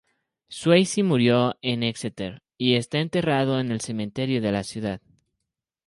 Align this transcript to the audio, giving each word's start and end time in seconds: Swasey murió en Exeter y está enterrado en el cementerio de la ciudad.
Swasey 0.49 1.03
murió 1.03 1.55
en 1.61 1.83
Exeter 1.83 2.41
y 2.57 2.73
está 2.73 2.97
enterrado 2.97 3.59
en 3.59 3.71
el 3.71 3.81
cementerio 3.81 4.41
de 4.41 4.51
la 4.51 4.63
ciudad. 4.63 4.99